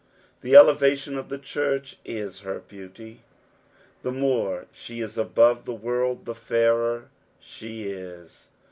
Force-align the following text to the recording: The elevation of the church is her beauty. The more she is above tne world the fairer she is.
The 0.41 0.55
elevation 0.55 1.15
of 1.15 1.29
the 1.29 1.37
church 1.37 1.97
is 2.03 2.39
her 2.39 2.57
beauty. 2.57 3.21
The 4.01 4.11
more 4.11 4.65
she 4.73 4.99
is 4.99 5.15
above 5.15 5.65
tne 5.65 5.75
world 5.79 6.25
the 6.25 6.33
fairer 6.33 7.09
she 7.39 7.83
is. 7.91 8.49